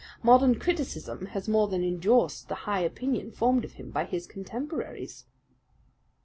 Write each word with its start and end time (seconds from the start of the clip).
Modern 0.23 0.55
criticism 0.57 1.27
has 1.27 1.47
more 1.47 1.67
than 1.67 1.83
indorsed 1.83 2.47
the 2.49 2.55
high 2.65 2.79
opinion 2.79 3.29
formed 3.29 3.63
of 3.63 3.73
him 3.73 3.91
by 3.91 4.05
his 4.05 4.25
contemporaries." 4.25 5.25